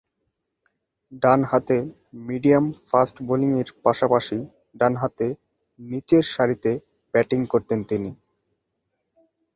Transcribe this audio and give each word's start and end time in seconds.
ডানহাতে 1.23 1.77
মিডিয়াম-ফাস্ট 2.27 3.15
বোলিংয়ের 3.27 3.69
পাশাপাশি 3.83 4.37
ডানহাতে 4.79 5.27
নিচেরসারিতে 5.79 6.71
ব্যাটিং 7.13 7.39
করতেন 7.53 7.79
তিনি। 7.89 8.11